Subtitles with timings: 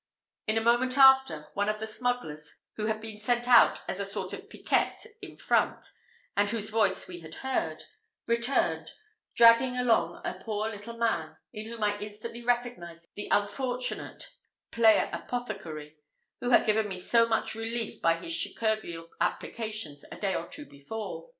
[0.47, 4.03] In a moment after, one of the smugglers, who had been sent out as a
[4.03, 5.91] sort of piquette in front,
[6.35, 7.83] and whose voice we had heard,
[8.25, 8.93] returned,
[9.35, 14.31] dragging along a poor little man, in whom I instantly recognised the unfortunate
[14.71, 15.97] player apothecary,
[16.39, 20.65] who had given me so much relief by his chirurgical applications a day or two
[20.65, 21.29] before.